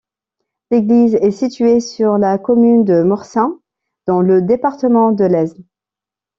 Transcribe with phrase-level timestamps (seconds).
[0.71, 3.59] L'église est située sur la commune de Morsain,
[4.07, 5.63] dans le département de l'Aisne.